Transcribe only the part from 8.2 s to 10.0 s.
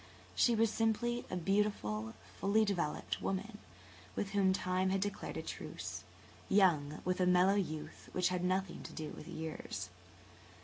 had nothing to do with years.